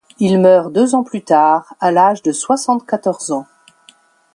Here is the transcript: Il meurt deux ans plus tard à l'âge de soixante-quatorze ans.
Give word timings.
Il 0.17 0.39
meurt 0.41 0.73
deux 0.73 0.95
ans 0.95 1.03
plus 1.03 1.21
tard 1.23 1.75
à 1.79 1.91
l'âge 1.91 2.23
de 2.23 2.31
soixante-quatorze 2.31 3.29
ans. 3.29 3.45